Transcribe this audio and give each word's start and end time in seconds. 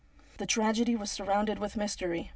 The 0.39 0.47
tragedy 0.47 0.95
was 0.95 1.11
surrounded 1.11 1.59
with 1.59 1.77
mystery. 1.77 2.29